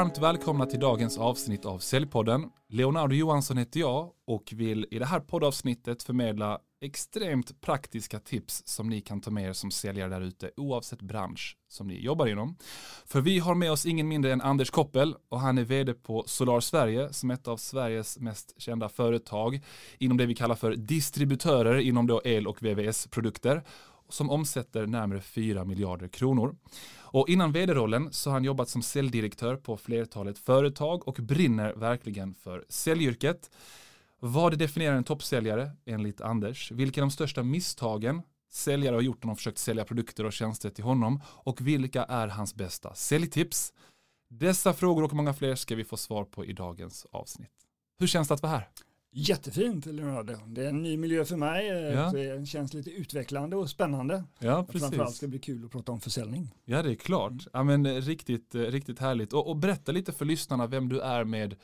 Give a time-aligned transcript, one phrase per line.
[0.00, 2.50] varmt välkomna till dagens avsnitt av Säljpodden.
[2.68, 8.88] Leonardo Johansson heter jag och vill i det här poddavsnittet förmedla extremt praktiska tips som
[8.88, 12.56] ni kan ta med er som säljare där ute oavsett bransch som ni jobbar inom.
[13.06, 16.24] För vi har med oss ingen mindre än Anders Koppel och han är vd på
[16.26, 19.60] Solar Sverige som är ett av Sveriges mest kända företag
[19.98, 23.62] inom det vi kallar för distributörer inom då el och VVS-produkter
[24.08, 26.56] som omsätter närmare 4 miljarder kronor.
[27.12, 32.34] Och innan vd-rollen så har han jobbat som säljdirektör på flertalet företag och brinner verkligen
[32.34, 33.50] för säljyrket.
[34.20, 36.70] Vad definierar en toppsäljare enligt Anders?
[36.72, 40.70] Vilka är de största misstagen säljare har gjort när de försökt sälja produkter och tjänster
[40.70, 41.22] till honom?
[41.26, 43.72] Och vilka är hans bästa säljtips?
[44.28, 47.66] Dessa frågor och många fler ska vi få svar på i dagens avsnitt.
[47.98, 48.68] Hur känns det att vara här?
[49.12, 50.34] Jättefint Leonardo.
[50.46, 51.66] Det är en ny miljö för mig.
[51.66, 52.10] Ja.
[52.12, 54.24] Det känns lite utvecklande och spännande.
[54.38, 54.80] Ja, precis.
[54.80, 56.54] Framförallt ska det bli kul att prata om försäljning.
[56.64, 57.32] Ja, det är klart.
[57.52, 59.32] Ja, men eh, riktigt, eh, riktigt härligt.
[59.32, 61.54] Och, och berätta lite för lyssnarna vem du är med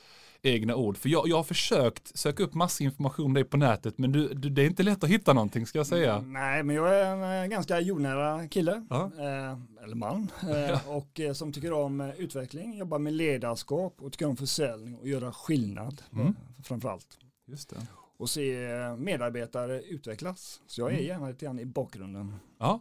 [0.43, 0.97] egna ord.
[0.97, 4.29] För jag, jag har försökt söka upp massa information om dig på nätet men du,
[4.29, 6.15] du, det är inte lätt att hitta någonting ska jag säga.
[6.15, 9.11] Mm, nej, men jag är en eh, ganska jordnära kille, ja.
[9.19, 14.27] eh, eller man, eh, och eh, som tycker om utveckling, jobbar med ledarskap och tycker
[14.27, 16.35] om försäljning och göra skillnad mm.
[16.65, 17.19] framförallt.
[17.47, 17.87] Just det.
[18.19, 18.57] Och se
[18.99, 20.61] medarbetare utvecklas.
[20.67, 21.07] Så jag är mm.
[21.07, 22.35] gärna lite grann i bakgrunden.
[22.59, 22.81] Ja,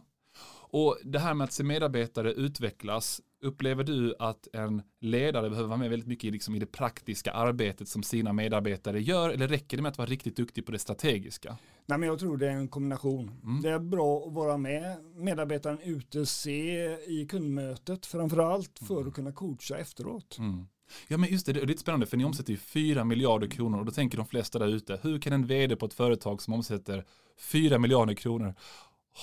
[0.70, 5.78] och det här med att se medarbetare utvecklas, upplever du att en ledare behöver vara
[5.78, 9.82] med väldigt mycket liksom i det praktiska arbetet som sina medarbetare gör eller räcker det
[9.82, 11.58] med att vara riktigt duktig på det strategiska?
[11.86, 13.40] Nej, men jag tror det är en kombination.
[13.42, 13.62] Mm.
[13.62, 19.08] Det är bra att vara med medarbetaren ute, se i kundmötet framförallt för mm.
[19.08, 20.38] att kunna coacha efteråt.
[20.38, 20.66] Mm.
[21.08, 23.78] Ja men just det, det är lite spännande för ni omsätter ju 4 miljarder kronor
[23.78, 26.54] och då tänker de flesta där ute, hur kan en vd på ett företag som
[26.54, 27.04] omsätter
[27.38, 28.54] 4 miljarder kronor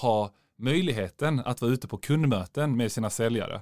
[0.01, 3.61] ha möjligheten att vara ute på kundmöten med sina säljare?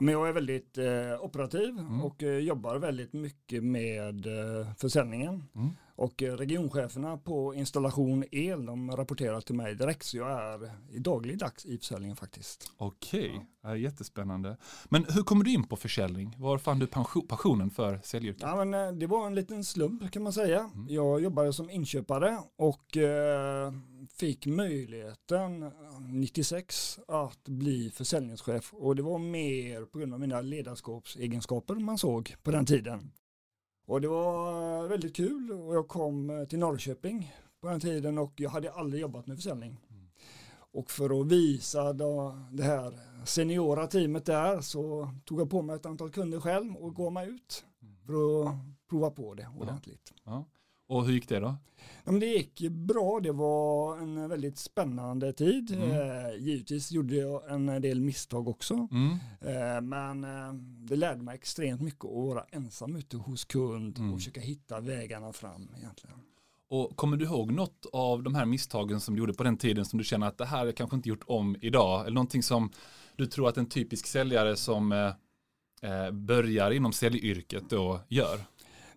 [0.00, 2.00] men jag är väldigt eh, operativ mm.
[2.00, 5.44] och eh, jobbar väldigt mycket med eh, försäljningen.
[5.54, 5.70] Mm.
[5.96, 10.98] Och eh, regioncheferna på installation el, de rapporterar till mig direkt så jag är i
[10.98, 12.72] dagligdags i försäljningen faktiskt.
[12.76, 13.76] Okej, ja.
[13.76, 14.56] jättespännande.
[14.84, 16.36] Men hur kommer du in på försäljning?
[16.38, 16.86] Var fann du
[17.28, 18.42] passionen för säljyrket?
[18.42, 20.70] Ja, men, eh, det var en liten slump kan man säga.
[20.74, 20.86] Mm.
[20.88, 23.72] Jag jobbade som inköpare och eh,
[24.18, 25.72] fick möjligheten
[26.12, 32.34] 96 att bli försäljningschef och det var mer på grund av mina ledarskapsegenskaper man såg
[32.42, 33.12] på den tiden.
[33.86, 38.50] Och det var väldigt kul och jag kom till Norrköping på den tiden och jag
[38.50, 39.80] hade aldrig jobbat med försäljning.
[40.72, 45.76] Och för att visa då det här seniora teamet där så tog jag på mig
[45.76, 47.64] ett antal kunder själv och gav mig ut
[48.06, 48.54] för att
[48.88, 50.12] prova på det ordentligt.
[50.24, 50.32] Ja.
[50.32, 50.44] Ja.
[50.86, 51.56] Och hur gick det då?
[52.04, 55.70] Ja, det gick bra, det var en väldigt spännande tid.
[55.70, 55.90] Mm.
[55.90, 58.88] Eh, givetvis gjorde jag en del misstag också.
[58.90, 59.12] Mm.
[59.40, 60.52] Eh, men eh,
[60.88, 64.12] det lärde mig extremt mycket att vara ensam ute hos kund mm.
[64.12, 66.16] och försöka hitta vägarna fram egentligen.
[66.68, 69.84] Och kommer du ihåg något av de här misstagen som du gjorde på den tiden
[69.84, 72.00] som du känner att det här jag kanske inte gjort om idag?
[72.00, 72.70] Eller någonting som
[73.16, 78.40] du tror att en typisk säljare som eh börjar inom säljyrket då gör?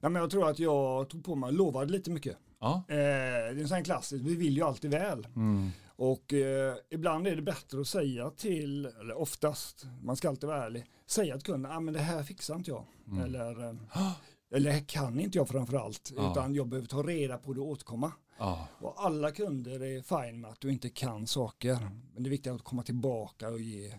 [0.01, 2.37] Nej, men jag tror att jag tog på mig lovade lite mycket.
[2.59, 2.83] Ja.
[2.87, 5.27] Eh, det är en sån klassisk, vi vill ju alltid väl.
[5.35, 5.69] Mm.
[5.95, 10.65] Och eh, ibland är det bättre att säga till, eller oftast, man ska alltid vara
[10.65, 12.85] ärlig, säga till kunden, ah, men det här fixar inte jag.
[13.07, 13.23] Mm.
[13.23, 14.11] Eller, eh,
[14.51, 16.31] eller kan inte jag framförallt, ja.
[16.31, 18.11] utan jag behöver ta reda på det och återkomma.
[18.37, 18.67] Ja.
[18.79, 21.89] Och alla kunder är fine med att du inte kan saker.
[22.13, 23.93] Men det är viktigt att komma tillbaka och ge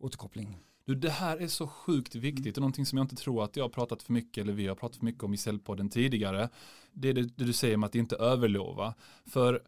[0.00, 0.58] återkoppling.
[0.84, 3.64] Du, det här är så sjukt viktigt och någonting som jag inte tror att jag
[3.64, 6.48] har pratat för mycket eller vi har pratat för mycket om i Säljpodden tidigare.
[6.92, 8.94] Det är det, det du säger om att inte överlova.
[9.26, 9.62] För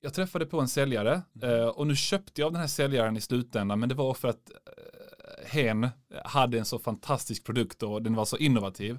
[0.00, 3.20] jag träffade på en säljare eh, och nu köpte jag av den här säljaren i
[3.20, 5.88] slutändan men det var för att eh, hen
[6.24, 8.98] hade en så fantastisk produkt och den var så innovativ.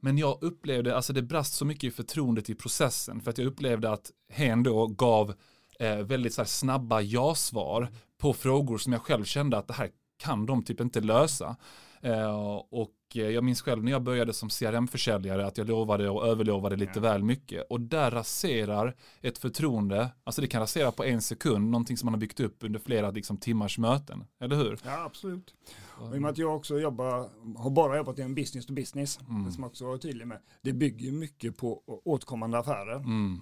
[0.00, 3.46] Men jag upplevde, alltså det brast så mycket i förtroendet i processen för att jag
[3.46, 5.34] upplevde att hen då gav
[5.78, 7.88] eh, väldigt så snabba ja-svar
[8.18, 9.90] på frågor som jag själv kände att det här
[10.20, 11.56] kan de typ inte lösa.
[12.00, 16.76] Eh, och jag minns själv när jag började som CRM-försäljare att jag lovade och överlovade
[16.76, 17.00] lite ja.
[17.00, 17.66] väl mycket.
[17.70, 22.14] Och där raserar ett förtroende, alltså det kan rasera på en sekund, någonting som man
[22.14, 24.24] har byggt upp under flera liksom, timmars möten.
[24.40, 24.78] Eller hur?
[24.84, 25.54] Ja, absolut.
[26.00, 27.28] Och I och med att jag också jobbar,
[27.58, 29.52] har bara jobbat i en business to business, mm.
[29.52, 32.96] som jag också var tydlig med, det bygger mycket på återkommande affärer.
[32.96, 33.40] Mm.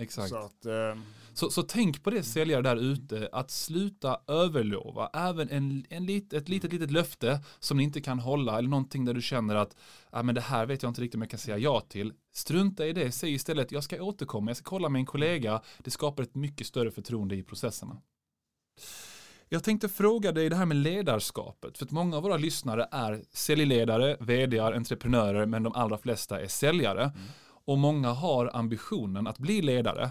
[0.00, 0.28] Exakt.
[0.28, 1.02] Så, att, eh,
[1.34, 6.32] så, så, tänk på det säljare där ute, att sluta överlova, även en, en lit,
[6.32, 9.76] ett litet, litet löfte som ni inte kan hålla eller någonting där du känner att
[10.10, 12.12] ah, men det här vet jag inte riktigt om jag kan säga ja till.
[12.32, 15.90] Strunta i det, säg istället jag ska återkomma, jag ska kolla med en kollega, det
[15.90, 17.96] skapar ett mycket större förtroende i processerna.
[19.52, 23.22] Jag tänkte fråga dig det här med ledarskapet, för att många av våra lyssnare är
[23.32, 27.02] säljledare, vd, entreprenörer, men de allra flesta är säljare.
[27.02, 27.16] Mm.
[27.64, 30.10] Och många har ambitionen att bli ledare.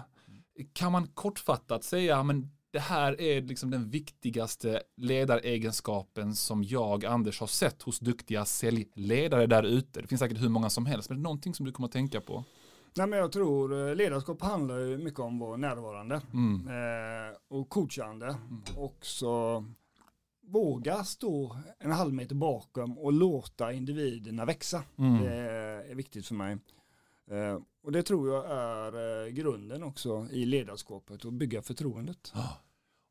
[0.72, 7.40] Kan man kortfattat säga, men det här är liksom den viktigaste ledaregenskapen som jag, Anders,
[7.40, 10.00] har sett hos duktiga säljledare där ute.
[10.00, 11.92] Det finns säkert hur många som helst, men det är någonting som du kommer att
[11.92, 12.44] tänka på.
[12.96, 16.68] Nej, men jag tror eh, ledarskap handlar ju mycket om att vara närvarande mm.
[16.68, 18.26] eh, och coachande.
[18.26, 18.62] Mm.
[18.76, 19.64] Också
[20.46, 24.82] våga stå en halv meter bakom och låta individerna växa.
[24.98, 25.22] Mm.
[25.22, 25.34] Det
[25.90, 26.58] är viktigt för mig.
[27.30, 32.32] Eh, och det tror jag är eh, grunden också i ledarskapet och bygga förtroendet.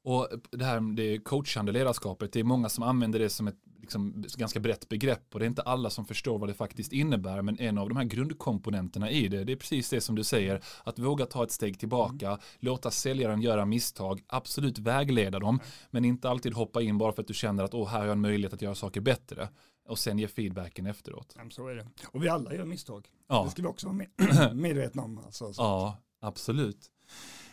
[0.04, 4.26] Och det här det coachande ledarskapet, det är många som använder det som ett liksom,
[4.38, 7.42] ganska brett begrepp och det är inte alla som förstår vad det faktiskt innebär.
[7.42, 10.64] Men en av de här grundkomponenterna i det, det är precis det som du säger,
[10.84, 12.40] att våga ta ett steg tillbaka, mm.
[12.60, 15.60] låta säljaren göra misstag, absolut vägleda dem,
[15.92, 18.14] men inte alltid hoppa in bara för att du känner att åh, här har jag
[18.14, 19.50] en möjlighet att göra saker bättre
[19.90, 21.36] och sen ge feedbacken efteråt.
[21.50, 21.88] Så är det.
[22.08, 23.08] Och vi alla gör misstag.
[23.28, 23.44] Ja.
[23.44, 24.08] Det ska vi också vara med,
[24.56, 25.18] medvetna om.
[25.18, 26.92] Alltså, ja, absolut.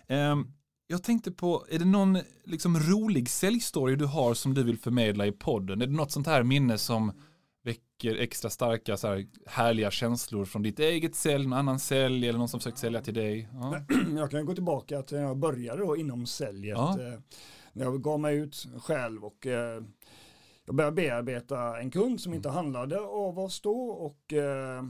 [0.08, 0.52] Um,
[0.86, 5.26] jag tänkte på, är det någon liksom rolig säljstory du har som du vill förmedla
[5.26, 5.82] i podden?
[5.82, 7.12] Är det något sånt här minne som
[7.64, 12.38] väcker extra starka så här, härliga känslor från ditt eget sälj, någon annan sälj eller
[12.38, 13.48] någon som försökt sälja till dig?
[13.52, 13.80] Ja.
[14.16, 16.78] Jag kan gå tillbaka till när jag började då inom säljet.
[16.78, 17.00] Ja.
[17.00, 17.20] Eh,
[17.72, 19.82] när jag gav mig ut själv och eh,
[20.66, 24.82] jag började bearbeta en kund som inte handlade av oss då och eh,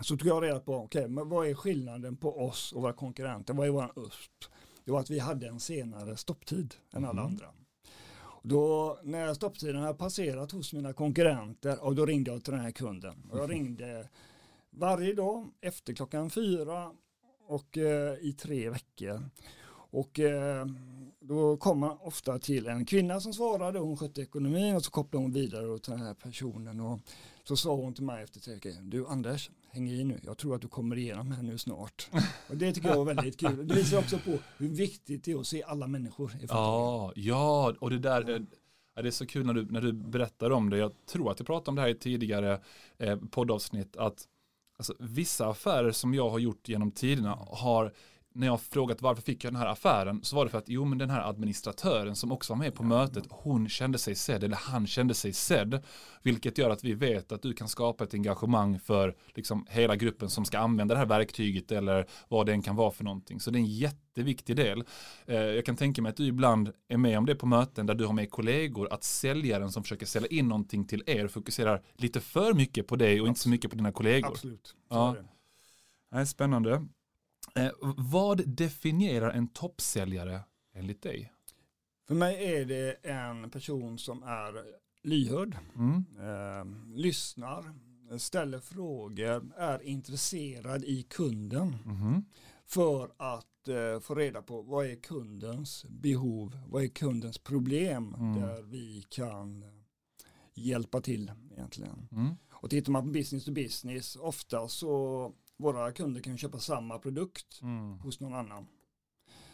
[0.00, 2.92] så tog jag reda på, okej, okay, men vad är skillnaden på oss och våra
[2.92, 3.54] konkurrenter?
[3.54, 4.44] Vad är vår USP?
[4.84, 7.24] Det var att vi hade en senare stopptid än alla mm.
[7.24, 7.46] andra.
[8.42, 12.70] Då, när stopptiden hade passerat hos mina konkurrenter, och då ringde jag till den här
[12.70, 13.28] kunden.
[13.30, 14.08] Och jag ringde
[14.70, 16.92] varje dag efter klockan fyra
[17.46, 19.30] och eh, i tre veckor.
[19.90, 20.66] Och eh,
[21.20, 25.24] då kom man ofta till en kvinna som svarade, hon skötte ekonomin och så kopplade
[25.24, 26.80] hon vidare till den här personen.
[26.80, 27.00] Och
[27.44, 30.62] så sa hon till mig efter tre du Anders, häng i nu, jag tror att
[30.62, 32.10] du kommer igenom här nu snart.
[32.48, 33.68] Och det tycker jag var väldigt kul.
[33.68, 36.32] Det visar också på hur viktigt det är att se alla människor.
[36.40, 38.40] I ja, ja, och det där, eh,
[38.94, 40.78] är, det är så kul när du, när du berättar om det.
[40.78, 42.60] Jag tror att jag pratade om det här i tidigare
[42.98, 44.28] eh, poddavsnitt, att
[44.78, 47.92] alltså, vissa affärer som jag har gjort genom tiderna har
[48.38, 50.84] när jag frågat varför fick jag den här affären så var det för att jo
[50.84, 54.56] men den här administratören som också var med på mötet hon kände sig sedd eller
[54.56, 55.84] han kände sig sedd
[56.22, 60.30] vilket gör att vi vet att du kan skapa ett engagemang för liksom hela gruppen
[60.30, 63.50] som ska använda det här verktyget eller vad det än kan vara för någonting så
[63.50, 64.84] det är en jätteviktig del
[65.26, 67.94] eh, jag kan tänka mig att du ibland är med om det på möten där
[67.94, 72.20] du har med kollegor att säljaren som försöker sälja in någonting till er fokuserar lite
[72.20, 73.28] för mycket på dig och Absolut.
[73.28, 74.74] inte så mycket på dina kollegor Absolut.
[74.90, 75.16] Ja.
[76.10, 76.86] Det är spännande.
[77.54, 80.40] Eh, vad definierar en toppsäljare
[80.74, 81.32] enligt dig?
[82.06, 84.64] För mig är det en person som är
[85.02, 86.04] lyhörd, mm.
[86.18, 87.74] eh, lyssnar,
[88.18, 92.24] ställer frågor, är intresserad i kunden mm.
[92.66, 98.40] för att eh, få reda på vad är kundens behov, vad är kundens problem mm.
[98.40, 99.64] där vi kan
[100.54, 102.08] hjälpa till egentligen.
[102.12, 102.34] Mm.
[102.50, 107.60] Och tittar man på business to business, ofta så våra kunder kan köpa samma produkt
[107.62, 107.98] mm.
[107.98, 108.66] hos någon annan.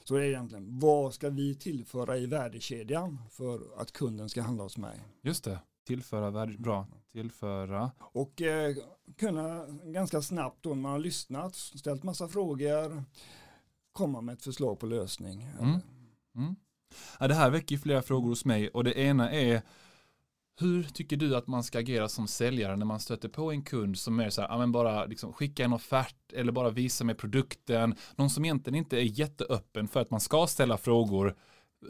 [0.05, 4.63] Så det är egentligen, vad ska vi tillföra i värdekedjan för att kunden ska handla
[4.63, 5.01] hos mig?
[5.23, 7.91] Just det, tillföra värde, bra, tillföra.
[7.99, 8.77] Och eh,
[9.17, 13.05] kunna ganska snabbt då när man har lyssnat, ställt massa frågor,
[13.93, 15.43] komma med ett förslag på lösning.
[15.61, 15.81] Mm.
[16.37, 16.57] Mm.
[17.21, 19.63] Ja, det här väcker flera frågor hos mig och det ena är
[20.61, 23.99] hur tycker du att man ska agera som säljare när man stöter på en kund
[23.99, 27.19] som är så här, ja men bara liksom skicka en offert eller bara visa med
[27.19, 31.37] produkten, någon som egentligen inte är jätteöppen för att man ska ställa frågor.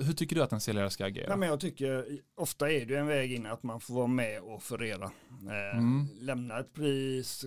[0.00, 1.26] Hur tycker du att en säljare ska agera?
[1.28, 4.40] Ja, men jag tycker ofta är det en väg in att man får vara med
[4.40, 5.04] och förera.
[5.30, 6.06] Eh, mm.
[6.20, 7.44] Lämna ett pris,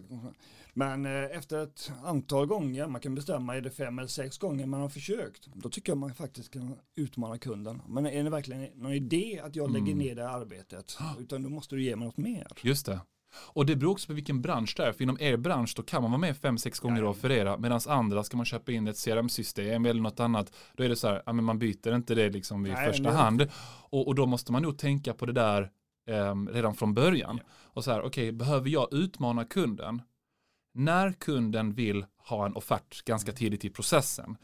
[0.74, 4.66] men eh, efter ett antal gånger, man kan bestämma är det fem eller sex gånger
[4.66, 7.82] man har försökt, då tycker jag man faktiskt kan utmana kunden.
[7.88, 9.98] Men är det verkligen någon idé att jag lägger mm.
[9.98, 10.98] ner det arbetet?
[11.20, 12.48] Utan då måste du ge mig något mer.
[12.62, 13.00] Just det.
[13.36, 14.92] Och det beror också på vilken bransch det är.
[14.92, 17.58] För inom er bransch då kan man vara med fem, sex gånger och offerera.
[17.58, 20.54] Medan andra ska man köpa in ett CRM-system eller något annat.
[20.74, 23.12] Då är det så här, ja, men man byter inte det liksom vid Nej, första
[23.12, 23.48] hand.
[23.90, 25.72] Och, och, då måste man nog tänka på det där
[26.08, 27.40] eh, redan från början.
[27.44, 27.50] Ja.
[27.74, 30.02] Och så här, okej, okay, behöver jag utmana kunden?
[30.78, 34.38] när kunden vill ha en offert ganska tidigt i processen.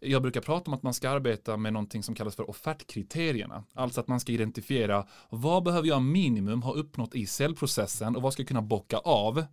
[0.00, 3.64] Jag brukar prata om att man ska arbeta med någonting som kallas för offertkriterierna.
[3.74, 8.32] Alltså att man ska identifiera vad behöver jag minimum ha uppnått i säljprocessen och vad
[8.32, 9.44] ska jag kunna bocka av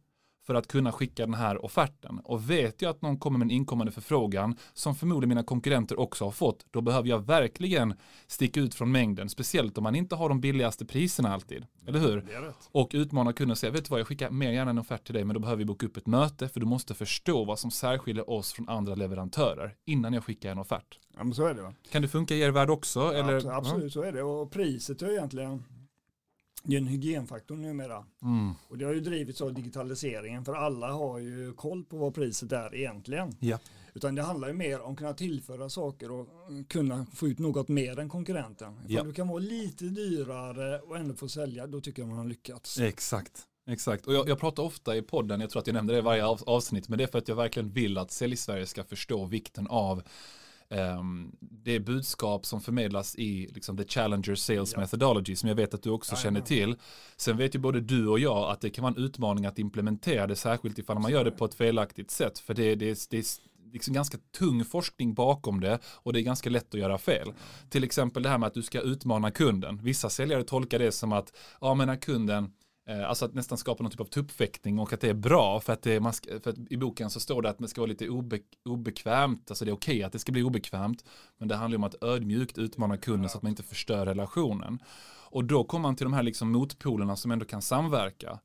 [0.45, 2.19] för att kunna skicka den här offerten.
[2.23, 6.23] Och vet jag att någon kommer med en inkommande förfrågan som förmodligen mina konkurrenter också
[6.25, 7.93] har fått, då behöver jag verkligen
[8.27, 11.65] sticka ut från mängden, speciellt om man inte har de billigaste priserna alltid.
[11.87, 12.25] Eller hur?
[12.71, 15.13] Och utmana kunden och säga, vet du vad, jag skickar mer gärna en offert till
[15.13, 17.71] dig, men då behöver vi boka upp ett möte, för du måste förstå vad som
[17.71, 20.99] särskiljer oss från andra leverantörer innan jag skickar en offert.
[21.17, 21.73] Ja, men så är det va?
[21.91, 22.99] Kan det funka i er värld också?
[22.99, 23.57] Ja, eller?
[23.57, 24.23] absolut, så är det.
[24.23, 25.63] Och priset är egentligen
[26.65, 28.05] det är en hygienfaktor numera.
[28.21, 28.53] Mm.
[28.69, 32.51] Och det har ju drivits av digitaliseringen för alla har ju koll på vad priset
[32.51, 33.35] är egentligen.
[33.39, 33.59] Ja.
[33.93, 36.27] Utan det handlar ju mer om att kunna tillföra saker och
[36.67, 38.73] kunna få ut något mer än konkurrenten.
[38.73, 39.03] Ifall Ja.
[39.03, 42.79] du kan vara lite dyrare och ändå få sälja, då tycker jag man har lyckats.
[42.79, 43.43] Exakt.
[43.67, 46.01] Exakt, och jag, jag pratar ofta i podden, jag tror att jag nämnde det i
[46.01, 49.25] varje av, avsnitt, men det är för att jag verkligen vill att Sälj-Sverige ska förstå
[49.25, 50.03] vikten av
[50.69, 54.79] ehm, det budskap som förmedlas i liksom, the Challenger Sales Ja.
[54.79, 56.75] Methodology som jag vet att du också känner Jajamän.
[56.75, 56.85] till.
[57.17, 60.27] Sen vet ju både du och jag att det kan vara en utmaning att implementera
[60.27, 63.23] det, särskilt ifall man gör det på ett felaktigt sätt, för det, det, det är
[63.73, 67.33] liksom ganska tung forskning bakom det och det är ganska lätt att göra fel.
[67.69, 69.79] Till exempel det här med att du ska utmana kunden.
[69.83, 72.51] Vissa säljare tolkar det som att, ja men när kunden
[72.87, 75.73] Eh, alltså att nästan skapa någon typ av tuppfäktning och att det är bra för
[75.73, 78.09] att, det, man för att i boken så står det att det ska vara lite
[78.09, 81.05] obe, obekvämt, alltså det är okej att det ska bli obekvämt,
[81.37, 84.79] men det handlar om att ödmjukt utmana kunden så att man inte förstör relationen.
[85.29, 88.39] Och då kommer man till de här liksom motpolerna som ändå kan samverka.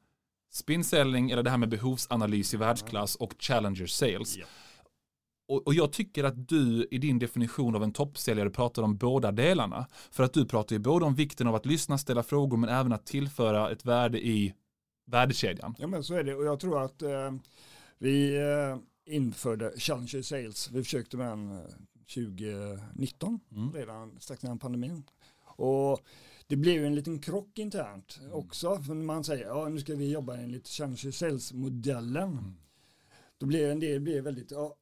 [0.52, 4.36] Spinselling eller det här med behovsanalys i världsklass och challenger sales.
[4.36, 4.48] Yeah.
[5.50, 9.32] Och, och jag tycker att du i din definition av en toppsäljare pratar om båda
[9.32, 9.86] delarna.
[10.10, 12.92] För att du pratar ju både om vikten av att lyssna, ställa frågor, men även
[12.92, 14.54] att tillföra ett värde i
[15.06, 15.74] värdekedjan.
[15.78, 17.32] Ja men så är det och jag tror att eh,
[17.98, 18.76] vi eh,
[19.14, 20.70] införde Challenger Sales.
[20.70, 21.64] Vi försökte med den eh,
[22.14, 23.72] 2019 Mm.
[23.72, 25.02] redan strax innan pandemin.
[25.56, 26.00] Och
[26.46, 28.32] det blev en liten krock internt Mm.
[28.32, 28.76] också.
[28.82, 32.28] För när man säger ja nu ska vi jobba enligt Challenger Sales-modellen.
[32.32, 32.54] Mm.
[33.38, 34.74] Då blir en del blir väldigt, ja,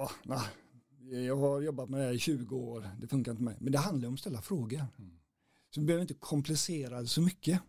[0.00, 1.26] va, nej.
[1.26, 3.62] Jag har jobbat med det här i 20 år, det funkar inte med mig.
[3.62, 4.86] Men det handlar om att ställa frågor.
[4.98, 5.10] Mm.
[5.74, 7.60] Så vi behöver inte komplicera det så mycket.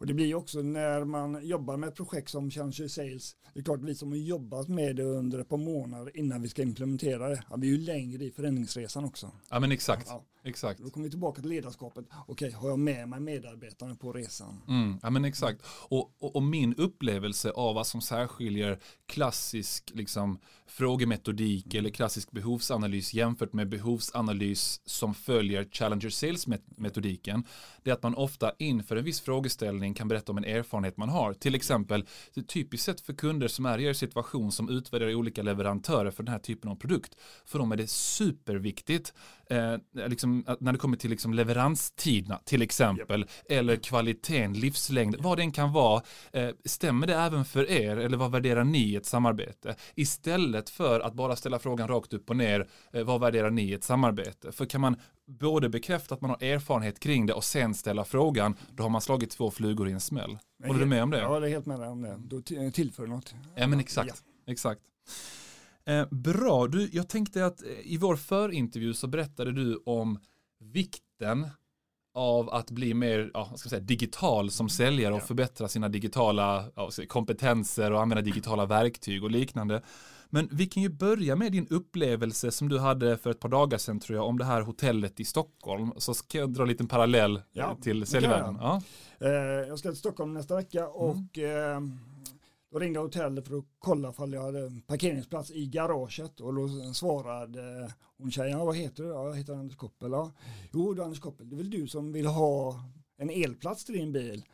[0.00, 3.64] Och det blir också när man jobbar med ett projekt som Challenger Sales, det är
[3.64, 7.28] klart vi som har jobbat med det under ett par månader innan vi ska implementera
[7.28, 9.30] det, ja, vi är ju längre i förändringsresan också.
[9.50, 10.80] Ja men exakt, Ja, exakt.
[10.80, 12.04] då kommer vi tillbaka till ledarskapet.
[12.26, 14.62] Okej, har jag med mig medarbetarna på resan?
[14.68, 15.62] Mm, ja men exakt.
[15.88, 23.14] Och, och, och min upplevelse av vad som särskiljer klassisk liksom, frågemetodik eller klassisk behovsanalys
[23.14, 27.44] jämfört med behovsanalys som följer Challenger Sales-metodiken
[27.82, 31.08] det är att man ofta inför en viss frågeställning kan berätta om en erfarenhet man
[31.08, 31.34] har.
[31.34, 32.06] Till exempel,
[32.46, 36.32] typiskt sett för kunder som är i er situation som utvärderar olika leverantörer för den
[36.32, 37.16] här typen av produkt.
[37.44, 39.14] För dem är det superviktigt
[39.50, 45.38] eh, liksom, att när det kommer till liksom leveranstiderna till exempel eller kvaliteten, livslängd, vad
[45.38, 46.02] den kan vara.
[46.32, 49.76] Eh, stämmer det även för er eller vad värderar ni i ett samarbete?
[49.94, 53.74] Istället för att bara ställa frågan rakt upp och ner, eh, vad värderar ni i
[53.74, 54.52] ett samarbete?
[54.52, 54.96] För kan man
[55.26, 59.00] både bekräfta att man har erfarenhet kring det och sen ställa frågan, då har man
[59.00, 60.38] slagit två flugor i en smäll.
[60.66, 61.18] Håller du med om det?
[61.18, 62.16] Ja, det är helt med om det.
[62.18, 63.34] Då tillför något.
[63.56, 64.80] Ja men exakt, exakt.
[65.84, 70.18] Eh, bra, du, jag tänkte att eh, i vår förintervju så berättade du om
[70.60, 71.48] vikten
[72.14, 76.90] av att bli mer ja, ska säga, digital som säljare och förbättra sina digitala ja,
[77.08, 79.82] kompetenser och använda digitala verktyg och liknande.
[80.32, 83.78] Men vi kan ju börja med din upplevelse som du hade för ett par dagar
[83.78, 85.92] sedan tror jag om det här hotellet i Stockholm.
[85.96, 88.58] Så ska jag dra en liten parallell eh, Ja, till säljvärlden.
[88.60, 88.82] jag.
[89.18, 89.66] Ja.
[89.66, 91.80] Jag ska till Stockholm nästa vecka och eh,
[92.72, 96.68] då ringde jag hotellet för att kolla ifall jag hade parkeringsplats i garaget och då
[96.94, 99.08] svarade hon tjejen, "Ja, vad heter du?
[99.08, 100.10] Ja, jag heter Anders Koppel.
[100.12, 100.32] Ja.
[100.72, 102.84] Jo, du Anders Koppel, det är väl du som vill ha
[103.18, 104.44] en elplats till din bil?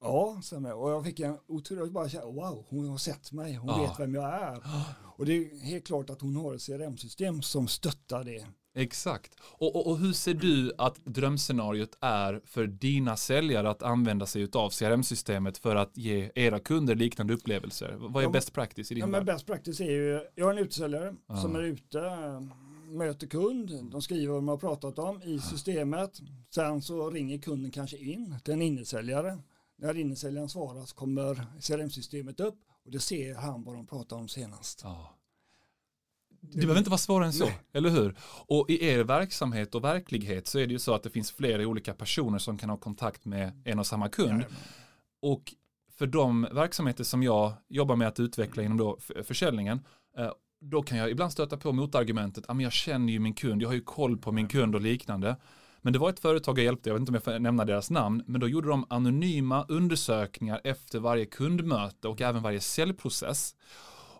[0.00, 0.82] Ja, sa jag.
[0.82, 3.82] och jag fick en otroligt bara känna, wow, hon har sett mig, hon Ja.
[3.82, 4.62] vet vem jag är.
[5.16, 8.46] Och det är helt klart att hon har ett CRM-system som stöttar det.
[8.78, 9.34] Exakt.
[9.40, 14.48] Och, och, och hur ser du att drömscenariot är för dina säljare att använda sig
[14.52, 17.94] av CRM-systemet för att ge era kunder liknande upplevelser?
[17.98, 19.24] Vad är Ja, best practice i din Ja, värld?
[19.26, 21.36] best practice är ju, jag har en utesäljare Ja.
[21.36, 22.00] som är ute,
[22.88, 26.20] möter kund, de skriver vad de har pratat om i systemet.
[26.54, 29.38] Sen så ringer kunden kanske in till en innesäljare.
[29.78, 34.28] När innesäljaren svarar så kommer CRM-systemet upp och det ser han vad de pratar om
[34.28, 34.80] senast.
[34.84, 35.15] Ja.
[36.52, 37.58] Det behöver inte vara svårare än så, Nej.
[37.72, 38.14] eller hur?
[38.46, 41.66] Och i er verksamhet och verklighet så är det ju så att det finns flera
[41.66, 44.28] olika personer som kan ha kontakt med en och samma kund.
[44.28, 44.46] Jajamän.
[45.22, 45.54] Och
[45.98, 49.80] för de verksamheter som jag jobbar med att utveckla inom då försäljningen,
[50.18, 53.62] eh, då kan jag ibland stöta på motargumentet, "Ja, men jag känner ju min kund,
[53.62, 55.36] jag har ju koll på min kund och liknande.
[55.82, 57.90] Men det var ett företag jag hjälpte, jag vet inte om jag får nämna deras
[57.90, 63.54] namn, men då gjorde de anonyma undersökningar efter varje kundmöte och även varje säljprocess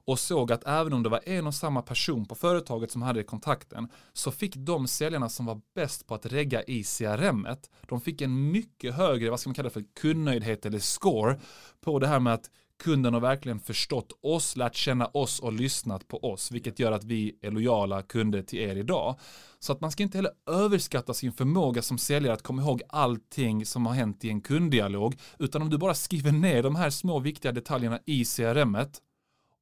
[0.07, 3.23] och såg att även om det var en och samma person på företaget som hade
[3.23, 8.21] kontakten så fick de säljarna som var bäst på att regga i CRM-et de fick
[8.21, 11.41] en mycket högre, vad ska man kalla det för, kundnöjdhet eller score
[11.81, 16.09] på det här med att kunden har verkligen förstått oss, lärt känna oss och lyssnat
[16.09, 19.19] på oss, vilket gör att vi är lojala kunder till er idag.
[19.59, 23.67] Så att man ska inte heller överskatta sin förmåga som säljare att komma ihåg allting
[23.67, 27.19] som har hänt i en kunddialog, utan om du bara skriver ner de här små
[27.19, 29.01] viktiga detaljerna i CRMet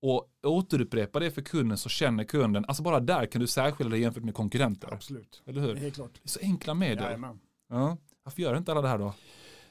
[0.04, 4.00] och återupprepa det för kunden så känner kunden, alltså bara där kan du särskilja dig
[4.00, 4.94] jämfört med konkurrenter.
[4.94, 5.42] Absolut.
[5.46, 5.74] Eller hur?
[5.74, 6.10] Helt klart.
[6.14, 7.04] Det är så enkla medel.
[7.04, 7.40] Jajamän.
[7.68, 7.96] Ja.
[8.24, 9.14] Varför gör inte alla det här då?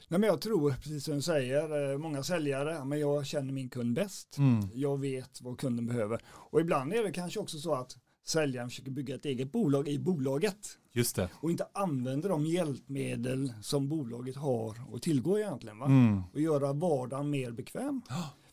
[0.08, 3.68] Nej, men jag tror, precis som du säger, eh, många säljare, men jag känner min
[3.68, 4.38] kund bäst.
[4.38, 4.68] Mm.
[4.74, 6.20] Jag vet vad kunden behöver.
[6.28, 9.98] Och ibland är det kanske också så att säljaren försöker bygga ett eget bolag i
[9.98, 11.28] bolaget Just det.
[11.34, 15.78] och inte använder de hjälpmedel som bolaget har att tillgå egentligen.
[15.78, 15.86] Va?
[15.86, 16.22] Mm.
[16.32, 18.02] Och göra vardagen mer bekväm.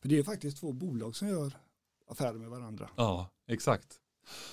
[0.02, 1.54] För det är faktiskt två bolag som gör
[2.12, 2.90] affärer med varandra.
[2.96, 3.98] Ja, exakt.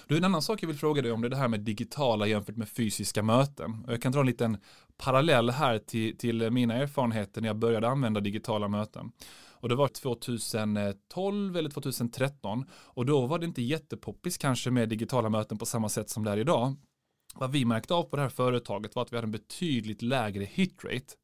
[0.06, 2.26] Du, en annan sak jag vill fråga dig om det är det här med digitala
[2.26, 3.84] jämfört med fysiska möten.
[3.88, 4.58] Jag kan dra en liten
[4.96, 9.12] parallell här till, till mina erfarenheter när jag började använda digitala möten.
[9.60, 15.28] Och det var 2012 eller 2013 och då var det inte jättepoppis kanske med digitala
[15.28, 16.76] möten på samma sätt som det är idag.
[17.34, 20.44] Vad vi märkte av på det här företaget var att vi hade en betydligt lägre
[20.44, 21.14] hitrate.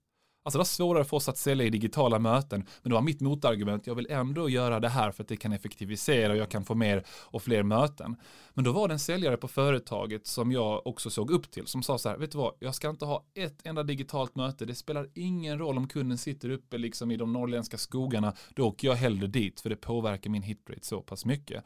[0.46, 3.20] Alltså det var svårare för oss att sälja i digitala möten, men det var mitt
[3.20, 3.86] motargument.
[3.86, 6.74] Jag vill ändå göra det här för att det kan effektivisera och jag kan få
[6.74, 8.16] mer och fler möten.
[8.54, 11.82] Men då var det en säljare på företaget som jag också såg upp till som
[11.82, 14.64] sa så här, vet du vad, jag ska inte ha ett enda digitalt möte.
[14.64, 18.34] Det spelar ingen roll om kunden sitter uppe liksom i de norrländska skogarna.
[18.54, 21.64] Då åker jag hellre dit för det påverkar min hitrate så pass mycket.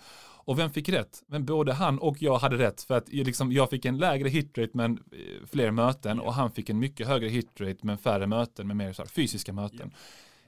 [0.49, 1.23] Och vem fick rätt?
[1.27, 4.71] Men både han och jag hade rätt för att liksom, jag fick en lägre hitrate
[4.73, 8.77] men eh, fler möten och han fick en mycket högre hitrate men färre möten med
[8.77, 9.91] mer så här, fysiska möten.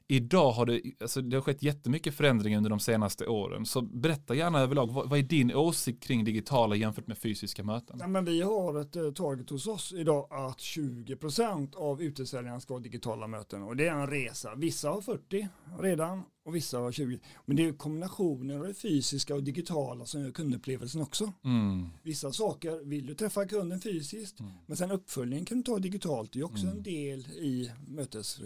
[0.09, 3.67] Idag har det, alltså det har skett jättemycket förändringar under de senaste åren.
[3.67, 7.97] Så berätta gärna överlag, vad, vad är din åsikt kring digitala jämfört med fysiska möten?
[8.01, 12.75] Ja, men vi har ett eh, target hos oss idag att 20% av utesäljarna ska
[12.75, 14.55] ha digitala möten och det är en resa.
[14.55, 15.49] Vissa har 40
[15.81, 17.19] redan och vissa har 20.
[17.47, 21.33] Men det är kombinationen av det fysiska och digitala som gör kundupplevelsen också.
[21.45, 21.87] Mm.
[22.03, 24.53] Vissa saker vill du träffa kunden fysiskt Mm.
[24.67, 26.33] men sen uppföljningen kan du ta digitalt.
[26.33, 26.77] Det är också Mm.
[26.77, 28.41] en del i mötes.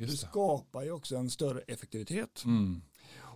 [0.00, 0.26] Just det.
[0.28, 2.42] skapar ju också en större effektivitet.
[2.44, 2.82] Mm.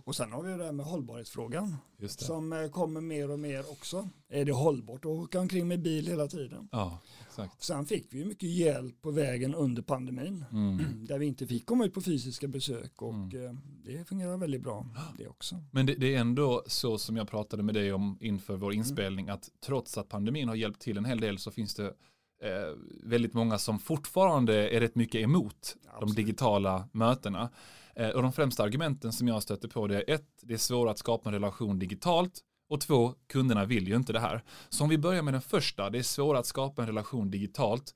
[0.05, 1.75] Och sen har vi det här med hållbarhetsfrågan
[2.07, 4.09] som eh, kommer mer och mer också.
[4.29, 6.69] Är det hållbart att åka omkring med bil hela tiden?
[6.71, 7.63] Ja, exakt.
[7.63, 10.77] Sen fick vi mycket hjälp på vägen under pandemin Mm.
[11.07, 13.45] där vi inte fick komma ut på fysiska besök och Mm.
[13.45, 14.85] eh, det fungerar väldigt bra
[15.17, 15.55] det också.
[15.71, 19.29] Men det, det är ändå så som jag pratade med dig om inför vår inspelning
[19.29, 23.33] att trots att pandemin har hjälpt till en hel del så finns det eh, väldigt
[23.33, 26.15] många som fortfarande är rätt mycket emot de Absolut.
[26.15, 27.49] digitala mötena.
[27.95, 30.89] Eh, och de främsta argumenten som jag stöter på det är ett, det är svårt
[30.89, 34.43] att skapa en relation digitalt och två, kunderna vill ju inte det här.
[34.69, 37.95] Så om vi börjar med den första, det är svårt att skapa en relation digitalt.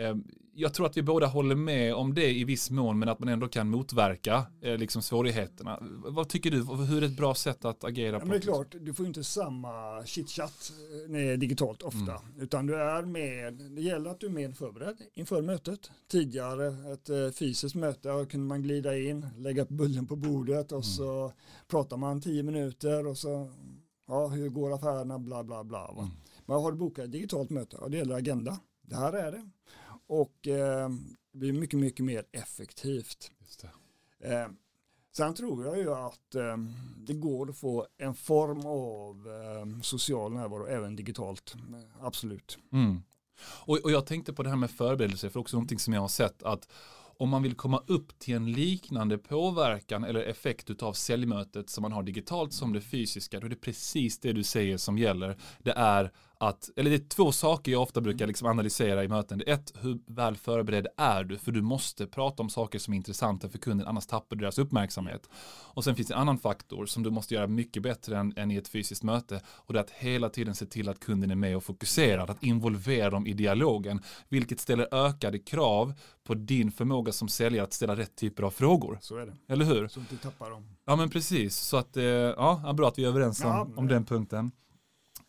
[0.00, 0.14] Eh,
[0.54, 3.28] Jag tror att vi båda håller med om det i viss mån, men att man
[3.28, 5.78] ändå kan motverka eh, liksom svårigheterna.
[6.04, 6.62] Vad tycker du?
[6.84, 8.26] Hur är ett bra sätt att agera Ja, på?
[8.26, 10.72] men det är klart, du får inte samma chitchat
[11.32, 12.40] eh, digitalt ofta, Mm.
[12.40, 15.90] utan du är med, det gäller att du är mer förberedd inför mötet.
[16.10, 20.82] Tidigare, ett eh, fysiskt möte, kunde man glida in, lägga bullen på bordet och Mm.
[20.82, 21.32] så
[21.68, 23.50] pratar man tio minuter och så,
[24.08, 25.88] ja, hur går affärerna, bla bla bla.
[25.98, 26.10] Mm.
[26.46, 28.58] Men har bokat ett digitalt möte, ja, det gäller agenda.
[28.82, 29.50] Det här är det.
[30.10, 30.88] Och eh,
[31.32, 33.30] det blir mycket, mycket mer effektivt.
[34.24, 34.48] Eh,
[35.16, 36.56] sen tror jag ju att eh,
[36.96, 41.54] det går att få en form av eh, social närvaro även digitalt.
[42.00, 42.58] Absolut.
[42.72, 43.02] Mm.
[43.42, 46.08] Och, och jag tänkte på det här med förberedelse, för också någonting som jag har
[46.08, 46.68] sett att
[47.16, 51.92] om man vill komma upp till en liknande påverkan eller effekt utav säljmötet som man
[51.92, 55.36] har digitalt som det fysiska, då är det precis det du säger som gäller.
[55.58, 59.38] Det är att, eller det är två saker jag ofta brukar liksom analysera i möten.
[59.38, 61.38] Det är ett, hur väl förberedd är du?
[61.38, 64.58] För du måste prata om saker som är intressanta för kunden, annars tappar du deras
[64.58, 65.28] uppmärksamhet.
[65.74, 68.50] Och sen finns det en annan faktor som du måste göra mycket bättre än, än
[68.50, 69.40] i ett fysiskt möte.
[69.48, 72.42] Och det är att hela tiden se till att kunden är med och fokuserad, att
[72.42, 77.96] involvera dem i dialogen, vilket ställer ökade krav på din förmåga som säljare att ställa
[77.96, 78.98] rätt typer av frågor.
[79.00, 79.52] Så är det.
[79.52, 79.88] Eller hur?
[79.88, 80.66] Så att du tappar dem.
[80.84, 83.88] Ja men precis, så att eh, ja, bra att vi är överens om, Ja, om
[83.88, 84.52] den punkten.